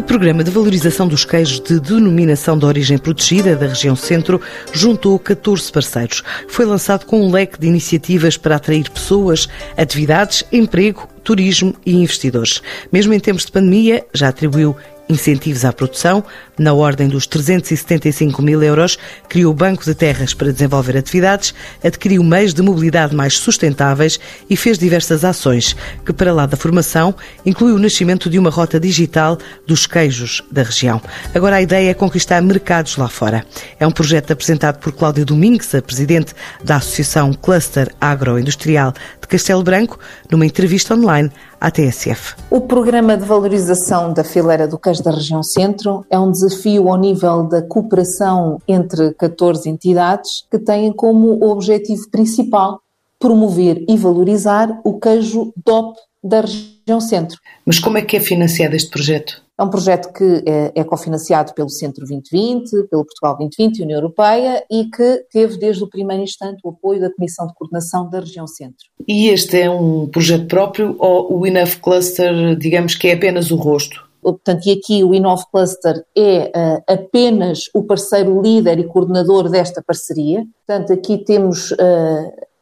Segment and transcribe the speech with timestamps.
[0.00, 4.40] O Programa de Valorização dos Queijos de Denominação de Origem Protegida da região Centro
[4.72, 6.22] juntou 14 parceiros.
[6.48, 9.46] Foi lançado com um leque de iniciativas para atrair pessoas,
[9.76, 12.62] atividades, emprego, turismo e investidores.
[12.90, 14.74] Mesmo em tempos de pandemia, já atribuiu
[15.10, 16.24] incentivos à produção,
[16.56, 18.98] na ordem dos 375 mil euros,
[19.28, 21.52] criou banco de terras para desenvolver atividades,
[21.82, 25.74] adquiriu meios de mobilidade mais sustentáveis e fez diversas ações,
[26.04, 27.14] que, para lá da formação,
[27.44, 29.36] inclui o nascimento de uma rota digital
[29.66, 31.00] dos queijos da região.
[31.34, 33.44] Agora a ideia é conquistar mercados lá fora.
[33.78, 39.62] É um projeto apresentado por Cláudia Domingues, a presidente da Associação Cluster Agroindustrial de Castelo
[39.62, 39.98] Branco,
[40.30, 42.36] numa entrevista online à TSF.
[42.50, 46.96] O programa de valorização da fileira do queijo da região centro é um desafio ao
[46.96, 52.80] nível da cooperação entre 14 entidades que têm como objetivo principal
[53.18, 57.38] promover e valorizar o queijo DOP da região centro.
[57.64, 59.42] Mas como é que é financiado este projeto?
[59.58, 63.98] É um projeto que é, é cofinanciado pelo Centro 2020, pelo Portugal 2020 e União
[63.98, 68.20] Europeia e que teve desde o primeiro instante o apoio da Comissão de Coordenação da
[68.20, 68.86] Região Centro.
[69.06, 73.56] E este é um projeto próprio ou o Enough Cluster, digamos que é apenas o
[73.56, 74.08] rosto?
[74.22, 79.82] Portanto, e aqui o Inov Cluster é uh, apenas o parceiro líder e coordenador desta
[79.82, 80.44] parceria.
[80.66, 81.76] Portanto, aqui temos uh,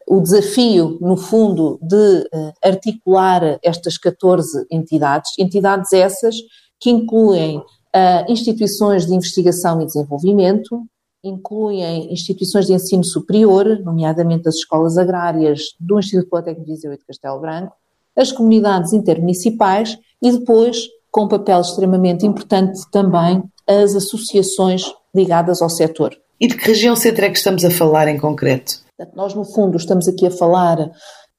[0.09, 6.35] o desafio, no fundo, de uh, articular estas 14 entidades, entidades essas
[6.81, 10.83] que incluem uh, instituições de investigação e desenvolvimento,
[11.23, 16.97] incluem instituições de ensino superior, nomeadamente as escolas agrárias do Instituto Politécnico de Viseu e
[16.97, 17.75] de Castelo Branco,
[18.17, 20.79] as comunidades intermunicipais e depois,
[21.11, 24.83] com um papel extremamente importante também, as associações
[25.15, 26.17] ligadas ao setor.
[26.41, 28.88] E de que região centro é que estamos a falar em concreto?
[29.15, 30.91] Nós, no fundo, estamos aqui a falar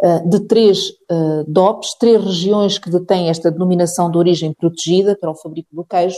[0.02, 5.30] eh, de três uh, DOPs, três regiões que detêm esta denominação de origem protegida para
[5.30, 6.18] o fabrico do queijo,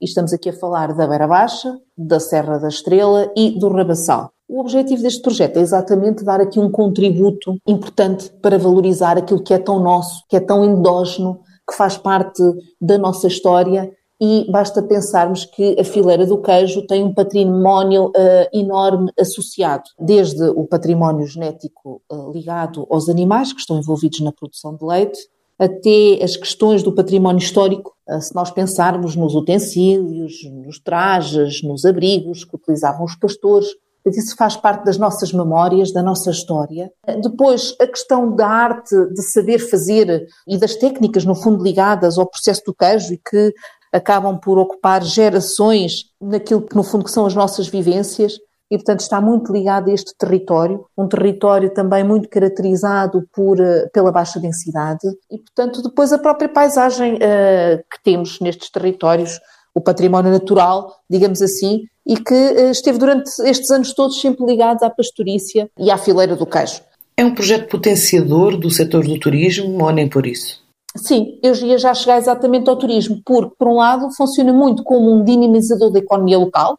[0.00, 4.30] e estamos aqui a falar da Beira Baixa, da Serra da Estrela e do Rabassal.
[4.48, 9.52] O objetivo deste projeto é exatamente dar aqui um contributo importante para valorizar aquilo que
[9.52, 12.42] é tão nosso, que é tão endógeno, que faz parte
[12.80, 18.48] da nossa história e basta pensarmos que a fileira do queijo tem um património uh,
[18.52, 24.74] enorme associado, desde o património genético uh, ligado aos animais que estão envolvidos na produção
[24.74, 25.18] de leite,
[25.56, 31.84] até as questões do património histórico, uh, se nós pensarmos nos utensílios, nos trajes, nos
[31.84, 33.68] abrigos que utilizavam os pastores,
[34.06, 36.90] isso faz parte das nossas memórias, da nossa história.
[37.20, 42.26] Depois, a questão da arte, de saber fazer e das técnicas, no fundo, ligadas ao
[42.26, 43.52] processo do queijo e que
[43.92, 48.34] acabam por ocupar gerações naquilo que no fundo que são as nossas vivências
[48.70, 53.88] e portanto está muito ligado a este território, um território também muito caracterizado por, eh,
[53.92, 59.40] pela baixa densidade e portanto depois a própria paisagem uh, que temos nestes territórios,
[59.74, 64.82] o património natural, digamos assim, e que uh, esteve durante estes anos todos sempre ligado
[64.84, 66.82] à pastorícia e à fileira do queijo.
[67.16, 70.62] É um projeto potenciador do setor do turismo ou nem por isso?
[70.98, 75.12] Sim, eu ia já chegar exatamente ao turismo, porque, por um lado, funciona muito como
[75.12, 76.78] um dinamizador da economia local,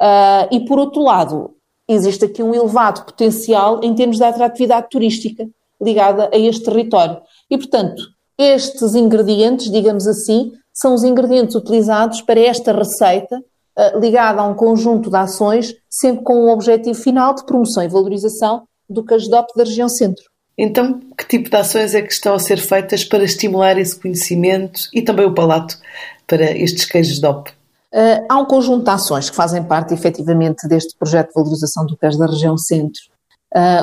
[0.00, 1.54] uh, e, por outro lado,
[1.88, 5.48] existe aqui um elevado potencial em termos de atratividade turística
[5.80, 7.20] ligada a este território.
[7.50, 8.02] E, portanto,
[8.38, 14.54] estes ingredientes, digamos assim, são os ingredientes utilizados para esta receita uh, ligada a um
[14.54, 19.64] conjunto de ações, sempre com o objetivo final de promoção e valorização do casdope da
[19.64, 20.29] região centro.
[20.62, 24.90] Então, que tipo de ações é que estão a ser feitas para estimular esse conhecimento
[24.92, 25.78] e também o palato
[26.26, 27.48] para estes queijos DOP?
[27.48, 31.96] Uh, há um conjunto de ações que fazem parte, efetivamente, deste projeto de valorização do
[31.96, 33.00] queijo da região centro.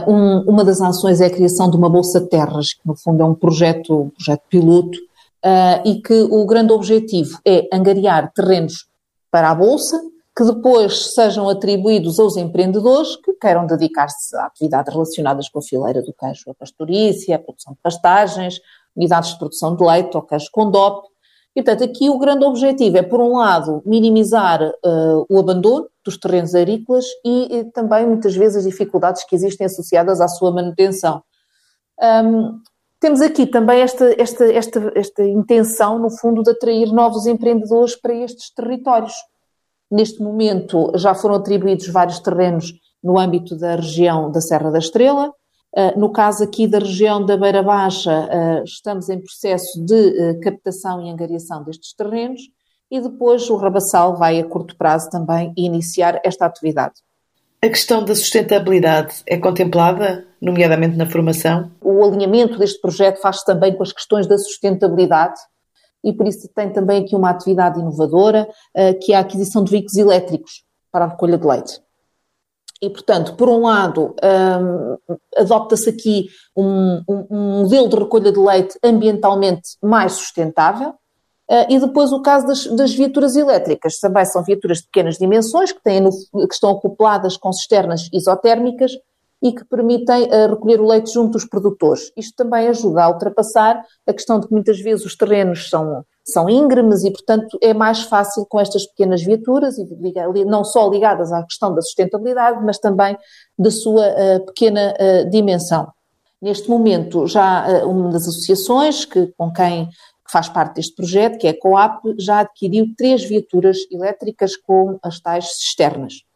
[0.07, 3.23] Um, uma das ações é a criação de uma Bolsa de Terras, que no fundo
[3.23, 4.97] é um projeto, um projeto piloto,
[5.43, 8.85] uh, e que o grande objetivo é angariar terrenos
[9.31, 9.99] para a Bolsa,
[10.37, 16.03] que depois sejam atribuídos aos empreendedores que queiram dedicar-se a atividades relacionadas com a fileira
[16.03, 18.61] do queijo, a pastorícia, a produção de pastagens,
[18.95, 21.07] unidades de produção de leite ou queijo com DOP.
[21.55, 26.19] E, portanto, aqui o grande objetivo é, por um lado, minimizar uh, o abandono dos
[26.19, 31.23] terrenos agrícolas e, e, também, muitas vezes, as dificuldades que existem associadas à sua manutenção.
[31.99, 32.61] Um,
[32.99, 38.13] temos aqui também esta, esta, esta, esta intenção, no fundo, de atrair novos empreendedores para
[38.13, 39.15] estes territórios.
[39.89, 42.73] Neste momento já foram atribuídos vários terrenos
[43.03, 45.31] no âmbito da região da Serra da Estrela.
[45.75, 50.39] Ah, no caso aqui da região da Beira Baixa, ah, estamos em processo de ah,
[50.41, 52.41] captação e angariação destes terrenos
[52.89, 56.95] e depois o Rabassal vai a curto prazo também iniciar esta atividade.
[57.61, 61.71] A questão da sustentabilidade é contemplada, nomeadamente na formação?
[61.81, 65.39] O alinhamento deste projeto faz-se também com as questões da sustentabilidade
[66.07, 68.47] e por isso tem também aqui uma atividade inovadora,
[69.03, 71.81] que é a aquisição de veículos elétricos para a recolha de leite.
[72.81, 74.97] E, portanto, por um lado, um,
[75.35, 80.93] adopta-se aqui um, um, um, modelo de recolha de leite ambientalmente mais sustentável.
[81.49, 83.99] Uh, e depois o caso das, das, viaturas elétricas.
[83.99, 88.91] Também são viaturas de pequenas dimensões, que, têm no, que estão acopladas com cisternas isotérmicas
[89.41, 92.11] e que permitem uh, recolher o leite junto dos produtores.
[92.17, 96.49] Isto também ajuda a ultrapassar a questão de que muitas vezes os terrenos são são
[96.49, 99.85] íngremes e, portanto, é mais fácil com estas pequenas viaturas, e
[100.43, 103.17] não só ligadas à questão da sustentabilidade, mas também
[103.57, 105.87] da sua uh, pequena uh, dimensão.
[106.41, 109.89] Neste momento, já uma das associações que, com quem
[110.29, 115.19] faz parte deste projeto, que é a COAP, já adquiriu três viaturas elétricas com as
[115.19, 116.26] tais cisternas.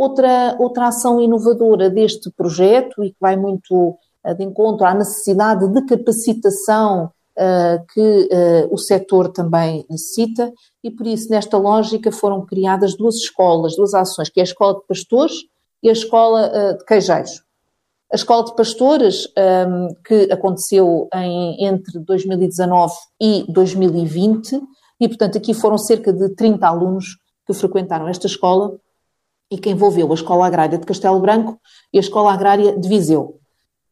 [0.00, 3.98] Outra, outra ação inovadora deste projeto e que vai muito
[4.34, 10.50] de encontro à necessidade de capacitação uh, que uh, o setor também necessita,
[10.82, 14.80] e por isso, nesta lógica, foram criadas duas escolas, duas ações, que é a Escola
[14.80, 15.34] de Pastores
[15.82, 17.42] e a Escola uh, de Queijeiros.
[18.10, 24.60] A Escola de Pastores, um, ehm, que aconteceu em, entre 2019 e 2020,
[24.98, 28.76] e portanto aqui foram cerca de 30 alunos que frequentaram esta escola
[29.50, 31.58] e que envolveu a Escola Agrária de Castelo Branco
[31.92, 33.40] e a Escola Agrária de Viseu.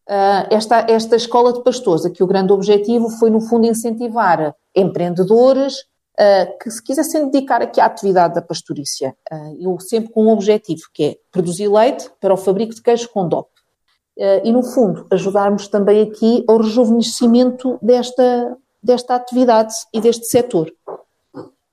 [0.08, 5.80] Uh, esta, esta escola de pastores, aqui o grande objetivo foi, no fundo, incentivar empreendedores
[5.80, 9.14] uh, que se quisessem dedicar aqui à atividade da pastorícia.
[9.30, 13.10] Uh, eu sempre com um objetivo, que é produzir leite para o fabrico de queijo
[13.10, 13.50] com DOP.
[14.42, 20.72] e, no fundo, ajudarmos também aqui ao rejuvenescimento desta, desta atividade e deste setor.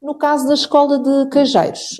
[0.05, 1.99] No caso da escola de queijeiros,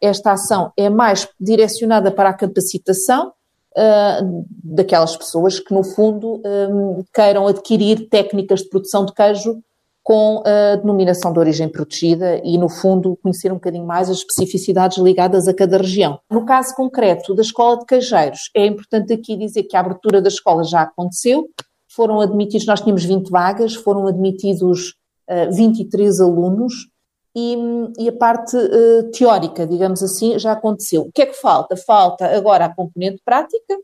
[0.00, 3.34] esta ação é mais direcionada para a capacitação,
[3.76, 9.62] uh, daquelas pessoas que, no fundo, um, queiram adquirir técnicas de produção de queijo
[10.02, 14.96] com a denominação de origem protegida e, no fundo, conhecer um bocadinho mais as especificidades
[14.96, 16.18] ligadas a cada região.
[16.30, 20.28] No caso concreto da Escola de Queijeiros, é importante aqui dizer que a abertura da
[20.28, 21.46] escola já aconteceu,
[21.94, 24.94] foram admitidos, nós tínhamos 20 vagas, foram admitidos
[25.28, 26.93] uh, 23 alunos,
[27.34, 27.56] e,
[27.98, 31.02] e a parte uh, teórica, digamos assim, já aconteceu.
[31.02, 31.76] O que é que falta?
[31.76, 33.76] Falta agora a componente prática,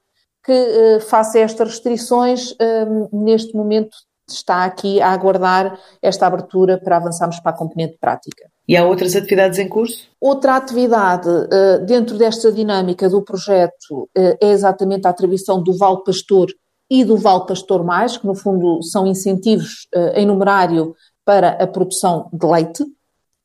[0.44, 3.96] que uh, face a estas restrições, uh, neste momento
[4.28, 8.48] está aqui a aguardar esta abertura para avançarmos para a componente prática.
[8.68, 10.08] E há outras atividades em curso?
[10.20, 16.48] Outra atividade uh, dentro desta dinâmica do projeto é exatamente a atribuição do Val Pastor
[16.88, 20.94] e do Val Pastor Mais, que no fundo são incentivos em numerário
[21.24, 22.84] para a produção de leite,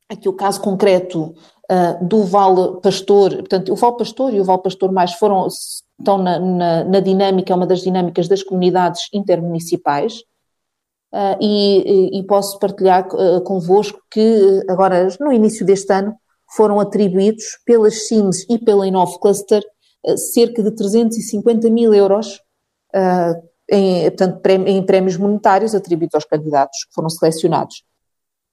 [0.10, 1.34] Aqui o caso concreto
[1.72, 6.18] uh, do Val Pastor, portanto, o Val Pastor e o Val Pastor Mais foram, estão
[6.20, 10.22] na, na, na dinâmica, é uma das dinâmicas das comunidades intermunicipais.
[11.14, 16.14] Uh, e, e, posso partilhar uh, convosco que agora, no início deste ano,
[16.54, 19.64] foram atribuídos pelas CIMS e pela Inove Cluster
[20.06, 22.42] uh, cerca de 350 mil euros
[23.70, 27.84] em, portanto, em prémios monetários atribuídos aos candidatos que foram selecionados.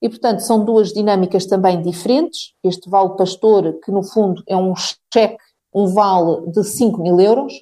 [0.03, 2.53] E, portanto, são duas dinâmicas também diferentes.
[2.61, 5.37] Este vale pastor, que no fundo é um cheque,
[5.73, 7.53] um vale de 5 mil euros,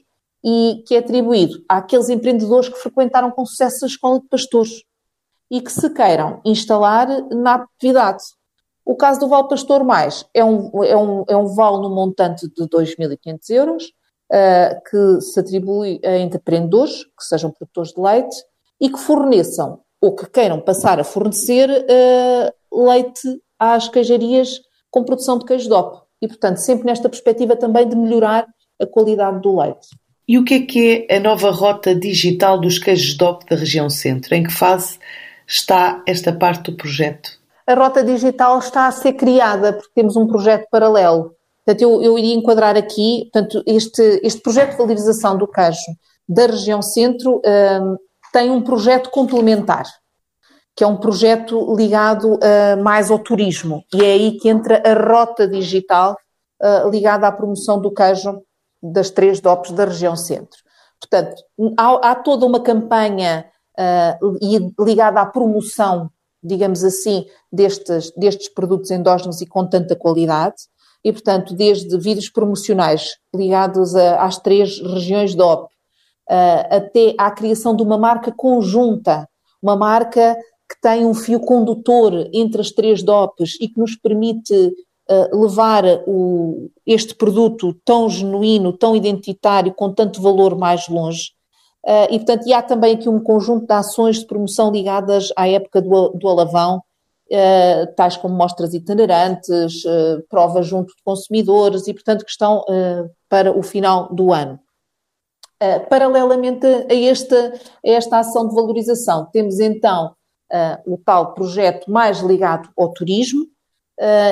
[0.43, 4.83] e que é atribuído àqueles empreendedores que frequentaram com sucesso a escola de pastores
[5.51, 8.23] e que se queiram instalar na atividade.
[8.83, 12.47] O caso do Vale Pastor Mais é um, é um, é um vale no montante
[12.47, 18.35] de 2.500 euros, uh, que se atribui a empreendedores, que sejam produtores de leite,
[18.79, 23.21] e que forneçam ou que queiram passar a fornecer uh, leite
[23.59, 26.01] às queijarias com produção de queijo DOP.
[26.21, 28.47] E, portanto, sempre nesta perspectiva também de melhorar
[28.81, 29.87] a qualidade do leite.
[30.27, 33.89] E o que é que é a nova rota digital dos queijos DOP da região
[33.89, 34.33] centro?
[34.33, 34.97] Em que fase
[35.47, 37.39] está esta parte do projeto?
[37.67, 41.35] A rota digital está a ser criada porque temos um projeto paralelo.
[41.63, 45.79] Portanto, eu, eu iria enquadrar aqui, portanto, este, este projeto de valorização do queijo
[46.27, 47.97] da região centro um,
[48.31, 49.85] tem um projeto complementar,
[50.75, 53.83] que é um projeto ligado uh, mais ao turismo.
[53.93, 56.15] E é aí que entra a rota digital
[56.61, 58.41] uh, ligada à promoção do queijo
[58.81, 60.59] das três DOPs da região centro.
[60.99, 61.43] Portanto,
[61.77, 63.45] há, há toda uma campanha
[63.77, 66.09] uh, ligada à promoção,
[66.43, 70.55] digamos assim, destes, destes produtos endógenos e com tanta qualidade.
[71.03, 75.70] E, portanto, desde vídeos promocionais ligados a, às três regiões DOP,
[76.31, 79.27] uh, até à criação de uma marca conjunta,
[79.61, 80.37] uma marca
[80.69, 85.83] que tem um fio condutor entre as três DOPs e que nos permite uh, levar
[86.07, 91.31] o, este produto tão genuíno, tão identitário, com tanto valor mais longe.
[91.85, 95.49] Uh, e, portanto, e há também aqui um conjunto de ações de promoção ligadas à
[95.49, 99.83] época do, do alavão, uh, tais como mostras itinerantes,
[100.29, 102.63] provas junto de consumidores e, portanto, que estão
[103.27, 104.57] para o final do ano.
[105.89, 107.53] Paralelamente a esta,
[107.85, 110.13] a esta ação de valorização, temos então
[110.85, 113.45] o tal projeto mais ligado ao turismo,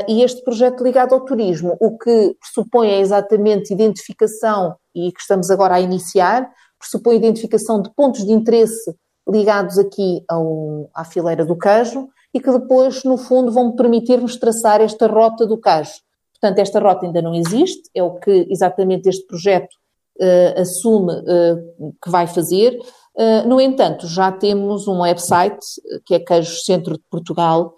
[0.08, 5.52] e este projeto ligado ao turismo, o que pressupõe é exatamente identificação, e que estamos
[5.52, 8.96] agora a iniciar, pressupõe identificação de pontos de interesse
[9.28, 14.82] ligados aqui ao, à fileira do queijo, e que depois, no fundo, vão permitir-nos traçar
[14.82, 16.02] esta rota do cais.
[16.34, 19.76] Portanto, esta rota ainda não existe, é o que exatamente este projeto
[20.20, 22.78] uh, assume uh, que vai fazer.
[23.16, 25.66] Uh, no entanto, já temos um website,
[26.06, 27.76] que é Queijo Centro de Portugal,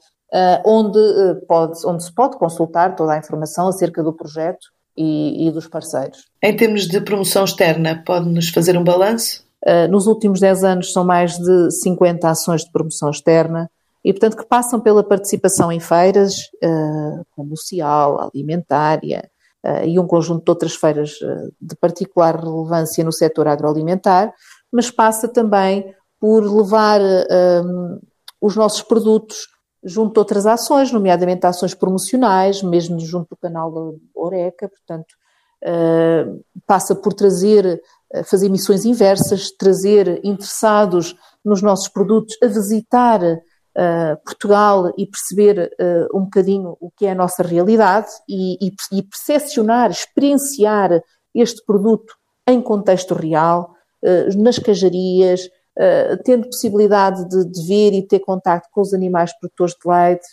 [0.65, 0.98] onde,
[1.45, 6.25] pode, onde se pode consultar toda a informação acerca do projeto e, e dos parceiros.
[6.41, 9.43] Em termos de promoção externa, pode-nos fazer um balanço?
[9.89, 13.69] nos últimos 10 anos são mais de 50 ações de promoção externa,
[14.03, 19.29] e, portanto, que passam pela participação em feiras, uh, como o CIAL, alimentária
[19.86, 24.34] e um conjunto de outras feiras uh, de particular relevância no setor agroalimentar,
[24.72, 27.01] mas passa também por levar
[28.39, 29.48] os nossos produtos
[29.84, 35.15] junto de outras ações, nomeadamente ações promocionais, mesmo junto do canal da Oreca, portanto,
[36.68, 37.82] passa por trazer,
[38.25, 43.20] fazer missões inversas, trazer interessados nos nossos produtos a visitar
[43.78, 48.74] uh, Portugal e perceber uh, um bocadinho o que é a nossa realidade e, e,
[48.92, 51.01] e percepcionar, experienciar
[51.34, 52.13] este produto
[52.48, 53.74] em contexto real,
[54.04, 55.50] uh, nas cajarias,
[56.25, 60.28] tendo possibilidade de, de, ver e ter contato com os animais produtores de leite.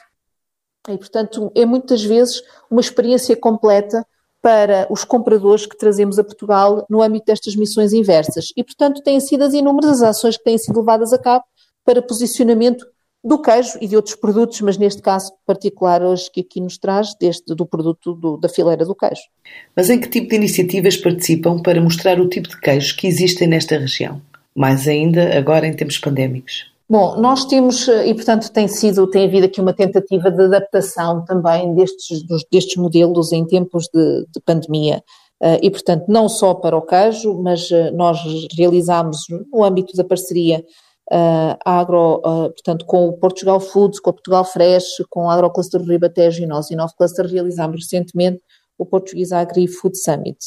[0.88, 4.04] E, portanto, é muitas vezes uma experiência completa
[4.42, 8.49] para os compradores que trazemos a Portugal no âmbito destas missões inversas.
[8.57, 11.45] E, portanto, têm sido as inúmeras ações que têm sido levadas a cabo
[11.85, 12.85] para posicionamento
[13.28, 17.14] do queijo e de outros produtos, mas neste caso particular hoje que aqui nos traz,
[17.20, 19.23] deste, do produto do, da fileira do queijo.
[19.76, 23.47] Mas em que tipo de iniciativas participam para mostrar o tipo de queijos que existem
[23.47, 24.20] nesta região?
[24.56, 26.73] Mais ainda agora em tempos pandémicos.
[26.90, 31.75] Bom, nós temos, e portanto tem sido, tem havido aqui uma tentativa de adaptação também
[31.75, 35.02] destes, destes modelos em tempos de, de pandemia.
[35.40, 38.18] Eh, e, portanto, não só para o queijo, mas eh, nós
[38.56, 39.18] realizamos,
[39.52, 40.64] no âmbito da parceria
[41.12, 45.80] uh, agro, uh, portanto, com o Portugal Foods, com o Portugal Fresh, com o Agrocluster
[45.82, 48.40] Ribatejo e nós, e Nove Cluster, realizámos recentemente
[48.76, 50.38] o Português Agri-Food Summit,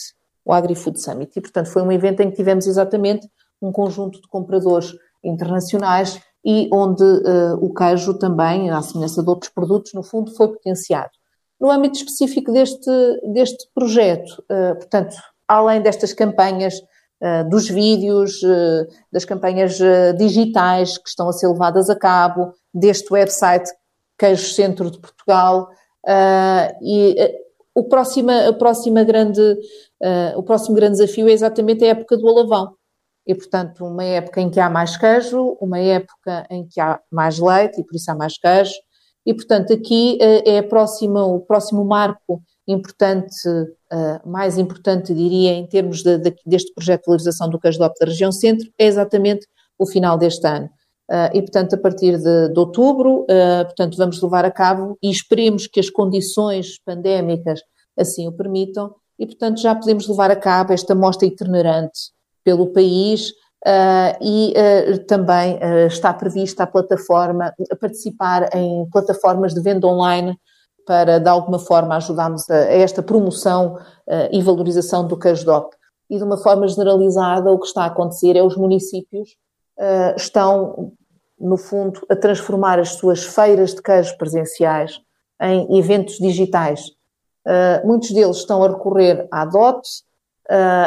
[0.46, 1.32] o Agri-Food Summit.
[1.36, 3.28] E, portanto, foi um evento em que tivemos exatamente
[3.62, 9.52] um conjunto de compradores internacionais e onde uh, o queijo também, à semelhança de outros
[9.52, 11.12] produtos, no fundo, foi potenciado.
[11.60, 12.90] No âmbito específico deste,
[13.34, 15.16] deste projeto, uh, portanto,
[15.48, 16.82] além destas campanhas
[17.50, 23.14] dos vídeos, uh, das campanhas uh, digitais que estão a ser levadas a cabo, deste
[23.14, 23.70] website
[24.18, 25.70] Queijo Centro de Portugal.
[26.82, 27.16] e
[27.76, 29.42] o, próxima, a próxima grande,
[30.36, 32.76] o próximo grande desafio é exatamente a época do alavão.
[33.26, 37.40] E, portanto, uma época em que há mais queijo, uma época em que há mais
[37.40, 38.74] leite e por isso há mais queijo.
[39.26, 46.02] E, portanto, aqui é próxima, o próximo marco importante, uh, mais importante, diria, em termos
[46.04, 49.48] de, de, deste projeto de valorização do queijo da região centro, é exatamente
[49.78, 50.70] o final deste ano.
[51.10, 55.12] Uh, e, portanto, a partir de, de outubro, uh, portanto, vamos levar a cabo e
[55.12, 57.62] esperemos que as condições pandémicas
[57.98, 62.12] assim o permitam e, portanto, já podemos levar a cabo esta mostra itinerante
[62.44, 69.54] pelo país Uh, e uh, também uh, está prevista a plataforma, a participar em plataformas
[69.54, 70.36] de venda online
[70.86, 75.76] para, de alguma forma, ajudarmos a, a esta promoção uh, e valorização do queijo DOP.
[76.10, 79.30] E, de uma forma generalizada, o que está a acontecer é os municípios
[79.80, 80.94] uh, estão,
[81.40, 85.00] no fundo, a transformar as suas feiras de queijo presenciais
[85.42, 86.88] em eventos digitais.
[87.48, 89.82] Uh, muitos deles estão a recorrer à DOT,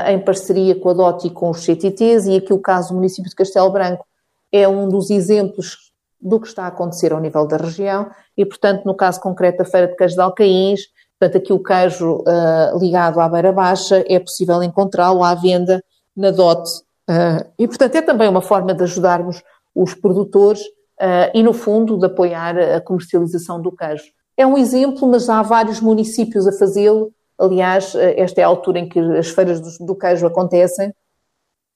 [0.09, 3.31] em parceria com a DOT e com os CTTs, e aqui o caso do município
[3.31, 4.05] de Castelo Branco
[4.53, 5.94] é um dos exemplos
[6.25, 9.65] do que está a acontecer ao nível da região e, portanto, no caso concreto da
[9.67, 10.81] Feira de Queijo de Alcaíns,
[11.21, 15.85] portanto, aqui o queijo uh, ligado à Beira Baixa é possível encontrá-lo à venda
[16.17, 16.67] na DOT.
[17.09, 19.43] Uh, e, portanto, é também uma forma de ajudarmos
[19.75, 24.05] os produtores uh, e, no fundo, de apoiar a comercialização do queijo.
[24.35, 27.13] É um exemplo, mas há vários municípios a fazê-lo.
[27.39, 30.93] Aliás, esta é a altura em que as feiras do queijo acontecem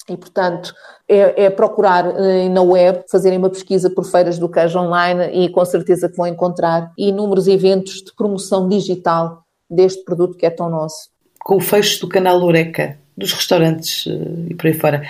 [0.09, 0.75] e, portanto,
[1.09, 5.49] é, é, procurar eh, na web, fazerem uma pesquisa por feiras do queijo online e
[5.49, 10.71] com certeza que vão encontrar inúmeros eventos de promoção digital deste produto que é tão
[10.71, 11.11] nosso.
[11.41, 15.03] Com o fecho do canal Oreca, dos restaurantes eh, e por aí fora,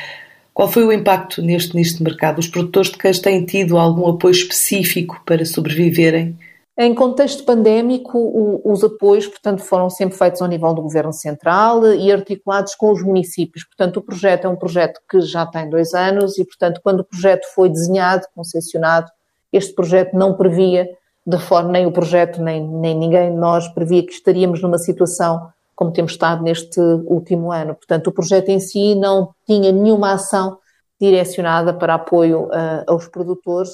[0.52, 2.38] qual foi o impacto neste nicho de mercado?
[2.38, 6.36] Os produtores de queijo têm tido algum apoio específico para sobreviverem
[6.80, 11.84] Em contexto pandémico, o, os apoios, portanto, foram sempre feitos ao nível do Governo Central
[11.92, 13.64] e articulados com os municípios.
[13.64, 17.04] Portanto, o projeto é um projeto que já tem dois anos e, portanto, quando o
[17.04, 19.10] projeto foi desenhado, concepcionado,
[19.52, 20.88] este projeto não previa,
[21.26, 25.48] de forma, nem o projeto, nem, nem ninguém de nós previa que estaríamos numa situação
[25.74, 27.74] como temos estado neste último ano.
[27.74, 30.58] Portanto, o projeto em si não tinha nenhuma ação
[31.00, 33.70] direcionada para apoio uh, aos produtores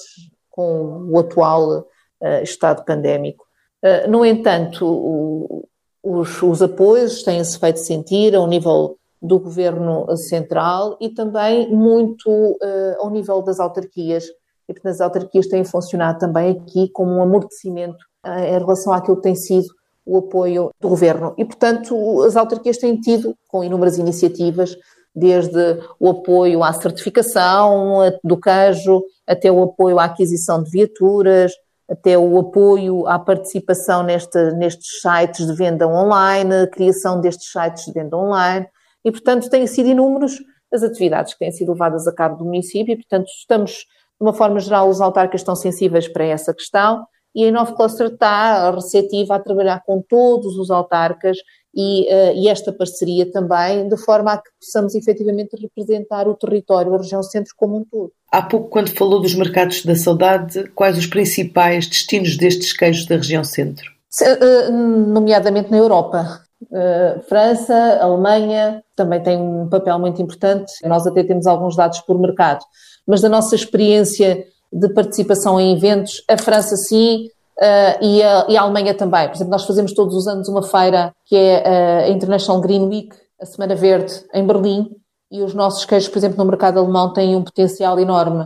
[0.50, 1.86] com o atual
[2.24, 3.44] uh, estado pandémico.
[3.82, 5.68] Uh, no entanto, o,
[6.02, 12.96] os, os, apoios têm-se feito sentir ao nível do governo central e também muito uh,
[13.00, 14.24] ao nível das autarquias.
[14.68, 19.22] E, portanto, as autarquias têm funcionado também aqui como um amortecimento em relação àquilo que
[19.22, 19.66] tem sido
[20.06, 21.34] o apoio do governo.
[21.36, 24.74] E, portanto, as autarquias têm tido, com inúmeras iniciativas,
[25.14, 31.52] desde o apoio à certificação do queijo, até o apoio à aquisição de viaturas,
[31.88, 37.84] até o apoio à participação neste, nestes sites de venda online, a criação destes sites
[37.84, 38.66] de venda online,
[39.04, 40.38] e, portanto, têm sido inúmeros
[40.72, 43.86] as atividades que têm sido levadas a cabo do município, e, portanto, estamos, de
[44.20, 48.70] uma forma geral, os autarcas estão sensíveis para essa questão, e a Inove Cluster está
[48.70, 51.36] receptiva a trabalhar com todos os autarcas
[51.76, 56.94] e, uh, e, esta parceria também, de forma a que possamos efetivamente representar o território,
[56.94, 58.12] a região centro como um todo.
[58.30, 63.16] Há pouco, quando falou dos mercados da saudade, quais os principais destinos destes queijos da
[63.16, 63.94] região centro?
[64.22, 66.40] Eh, nomeadamente na Europa.
[66.62, 70.72] Uh, França, Alemanha também tem um papel muito importante.
[70.84, 72.64] Nós até temos alguns dados por mercado,
[73.06, 78.56] mas da nossa experiência de participação em eventos, a França sim, Uh, e, a, e,
[78.56, 79.28] a, Alemanha também.
[79.28, 83.16] Por exemplo, nós fazemos todos os anos uma feira que é a International Green Week,
[83.40, 84.90] a Semana Verde, em Berlim,
[85.30, 88.42] e os nossos queijos, por exemplo, no mercado alemão têm um potencial enorme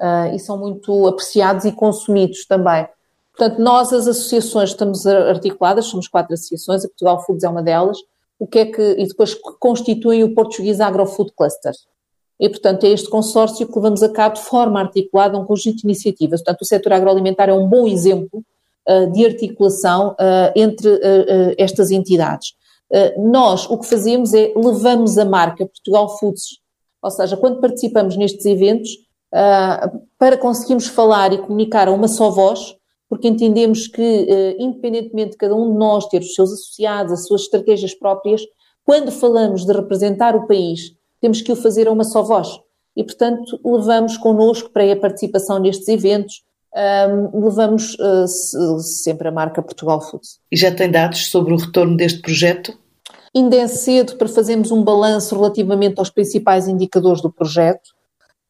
[0.00, 2.86] uh, e são muito apreciados e consumidos também.
[3.36, 7.98] Portanto, nós, as associações, estamos articuladas, somos quatro associações, a Portugal Foods é uma delas,
[8.38, 11.72] o que é que, e depois constituem o Português Agrofood Cluster.
[12.38, 15.84] E, portanto, é este consórcio que levamos a cabo de forma articulada um conjunto de
[15.84, 16.40] iniciativas.
[16.40, 18.44] Portanto, o setor agroalimentar é um bom exemplo
[19.12, 22.54] de articulação uh, entre uh, estas entidades.
[23.16, 26.58] nós, o que fazemos é levamos a marca Portugal Foods,
[27.02, 28.90] ou seja, quando participamos nestes eventos,
[30.18, 32.76] para conseguirmos falar e comunicar a uma só voz,
[33.08, 37.42] porque entendemos que, independentemente de cada um de nós ter os seus associados, as suas
[37.42, 38.42] estratégias próprias,
[38.84, 42.60] quando falamos de representar o país temos que o fazer a uma só voz.
[42.94, 46.42] E, portanto, levamos connosco para a participação nestes eventos,
[46.74, 50.38] um, levamos uh, sempre a marca Portugal Foods.
[50.50, 52.76] E já tem dados sobre o retorno deste projeto?
[53.34, 57.90] Ainda é cedo para fazermos um balanço relativamente aos principais indicadores do projeto.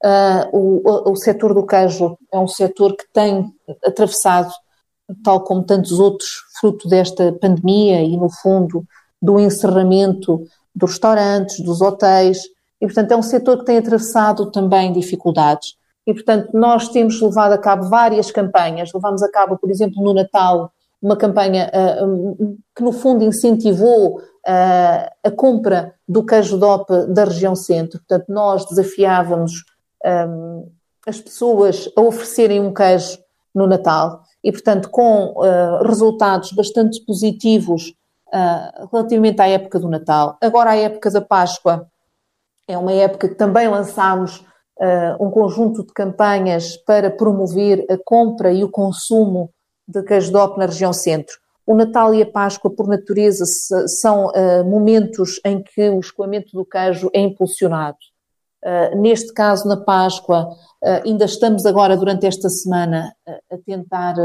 [0.05, 3.53] Uh, o, o, o setor do queijo é um setor que tem
[3.85, 4.53] atravessado,
[5.23, 8.85] tal como tantos outros, fruto desta pandemia e, no fundo,
[9.21, 12.43] do encerramento dos restaurantes, dos hotéis,
[12.81, 15.77] e, portanto, é um setor que tem atravessado também dificuldades.
[16.07, 18.91] E, portanto, nós temos levado a cabo várias campanhas.
[18.93, 25.11] Levamos a cabo, por exemplo, no Natal, uma campanha uh, que, no fundo, incentivou uh,
[25.25, 27.99] a compra do queijo DOP da região centro.
[28.01, 29.65] Portanto, nós desafiávamos
[30.05, 30.71] um,
[31.07, 33.19] as pessoas a oferecerem um queijo
[33.55, 37.95] no Natal e, portanto, com uh, resultados bastante positivos
[38.91, 40.39] relativamente à época do Natal.
[40.41, 41.87] Agora, à época da Páscoa,
[42.67, 44.43] é uma época que também lançámos
[45.21, 49.51] um conjunto de campanhas para promover a compra e o consumo
[49.87, 51.37] de DOP na região centro.
[51.67, 53.45] O Natal e a Páscoa, por natureza,
[54.01, 57.99] são uh, momentos em que o escoamento do queijo é impulsionado.
[58.65, 60.49] Uh, neste caso, na Páscoa,
[61.05, 64.17] ainda estamos agora, durante esta semana, a tentar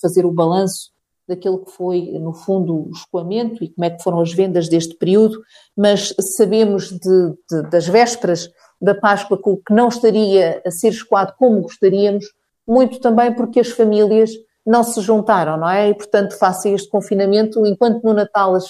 [0.00, 0.90] fazer o balanço
[1.28, 4.96] daquilo que foi, no fundo, o escoamento e como é que foram as vendas deste
[4.96, 5.38] período,
[5.76, 8.50] mas sabemos de, de, das vésperas
[8.80, 12.24] da Páscoa que não estaria a ser escoado como gostaríamos,
[12.66, 14.30] muito também porque as famílias
[14.66, 15.88] não se juntaram, não é?
[15.88, 18.66] E, portanto, face a este confinamento, enquanto no Natal as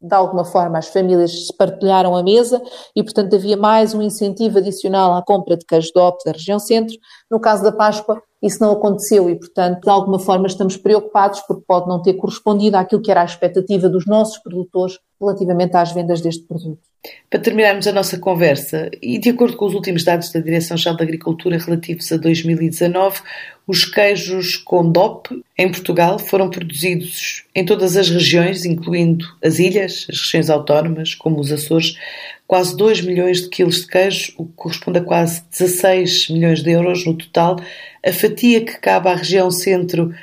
[0.00, 2.62] de alguma forma as famílias se partilharam a mesa
[2.94, 6.94] e, portanto, havia mais um incentivo adicional à compra de queijo DOP da região centro.
[7.30, 11.64] No caso da Páscoa, isso não aconteceu e, portanto, de alguma forma estamos preocupados porque
[11.66, 16.20] pode não ter correspondido àquilo que era a expectativa dos nossos produtores relativamente às vendas
[16.20, 16.78] deste produto.
[17.30, 21.04] Para terminarmos a nossa conversa, e de acordo com os últimos dados da Direção-Geral da
[21.04, 23.20] Agricultura relativos a 2019,
[23.66, 30.06] os queijos com DOP em Portugal foram produzidos em todas as regiões, incluindo as ilhas,
[30.08, 31.96] as regiões autónomas, como os Açores,
[32.46, 36.70] quase 2 milhões de quilos de queijo, o que corresponde a quase 16 milhões de
[36.70, 37.56] euros no total.
[38.04, 40.14] A fatia que cabe à região centro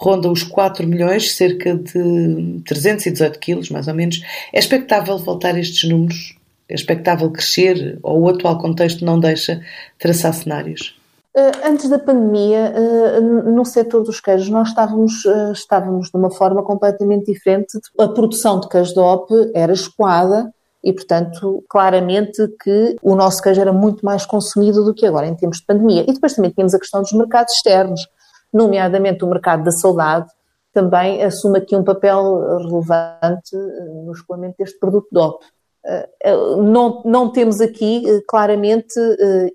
[0.00, 4.22] ronda os 4 milhões, cerca de 318 quilos, mais ou menos.
[4.52, 6.36] É expectável voltar a estes números?
[6.68, 7.98] É expectável crescer?
[8.02, 9.60] Ou o atual contexto não deixa
[9.98, 10.98] traçar cenários?
[11.36, 16.30] Eh, antes da pandemia, eh, no setor dos queijos, nós estávamos, eh, estávamos de uma
[16.30, 17.78] forma completamente diferente.
[17.98, 20.50] A produção de queijo DOP era escoada
[20.82, 25.36] e, portanto, claramente que o nosso queijo era muito mais consumido do que agora em
[25.36, 26.04] tempos de pandemia.
[26.08, 28.00] E depois também tínhamos a questão dos mercados externos,
[28.52, 30.30] nomeadamente o mercado da saudade,
[30.72, 33.56] também assume aqui um papel relevante
[34.04, 35.44] no escoamento deste produto DOP.
[36.58, 38.94] Não, não temos aqui claramente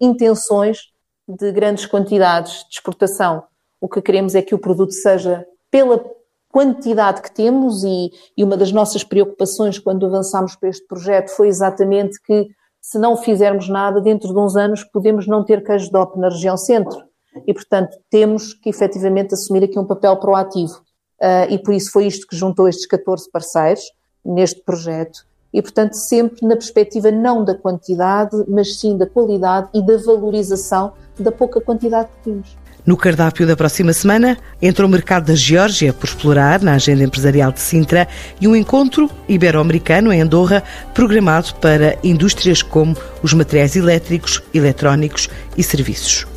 [0.02, 0.80] intenções
[1.28, 3.44] de grandes quantidades de exportação.
[3.80, 6.04] O que queremos é que o produto seja pela
[6.50, 11.48] quantidade que temos e, e uma das nossas preocupações quando avançámos para este projeto foi
[11.50, 12.48] exatamente que
[12.82, 16.56] se não fizermos nada, dentro de uns anos podemos não ter queijo DOP na região
[16.56, 17.04] centro.
[17.46, 20.84] E, portanto, temos que efetivamente assumir aqui um papel proativo.
[21.22, 23.84] Uh, e por isso foi isto que juntou estes 14 parceiros
[24.24, 29.82] neste projeto e, portanto, sempre na perspectiva não da quantidade, mas sim da qualidade e
[29.82, 32.58] da valorização da pouca quantidade que temos.
[32.86, 37.54] No cardápio da próxima semana, entra o mercado da Geórgia por explorar na agenda empresarial
[37.54, 38.06] de Sintra
[38.40, 40.62] e um encontro ibero-americano em Andorra
[40.94, 46.28] programado para indústrias como os materiais elétricos, eletrónicos e serviços.